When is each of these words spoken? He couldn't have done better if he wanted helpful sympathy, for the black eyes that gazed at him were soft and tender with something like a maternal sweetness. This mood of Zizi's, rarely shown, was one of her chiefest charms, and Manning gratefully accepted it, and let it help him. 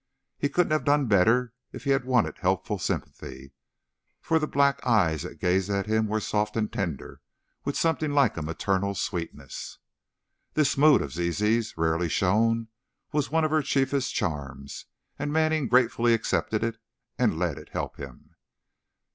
He 0.39 0.49
couldn't 0.49 0.71
have 0.71 0.83
done 0.83 1.05
better 1.05 1.53
if 1.71 1.83
he 1.83 1.95
wanted 1.95 2.39
helpful 2.39 2.79
sympathy, 2.79 3.51
for 4.19 4.39
the 4.39 4.47
black 4.47 4.83
eyes 4.83 5.21
that 5.21 5.39
gazed 5.39 5.69
at 5.69 5.85
him 5.85 6.07
were 6.07 6.19
soft 6.19 6.57
and 6.57 6.73
tender 6.73 7.21
with 7.65 7.77
something 7.77 8.11
like 8.11 8.35
a 8.35 8.41
maternal 8.41 8.95
sweetness. 8.95 9.77
This 10.55 10.75
mood 10.75 11.03
of 11.03 11.13
Zizi's, 11.13 11.77
rarely 11.77 12.09
shown, 12.09 12.69
was 13.11 13.29
one 13.29 13.43
of 13.45 13.51
her 13.51 13.61
chiefest 13.61 14.15
charms, 14.15 14.87
and 15.19 15.31
Manning 15.31 15.67
gratefully 15.67 16.15
accepted 16.15 16.63
it, 16.63 16.79
and 17.19 17.37
let 17.37 17.59
it 17.59 17.69
help 17.69 17.97
him. 17.97 18.31